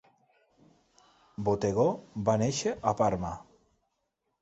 Bottego 1.49 1.87
va 2.31 2.37
néixer 2.47 2.77
a 2.93 2.99
Parma. 3.05 3.39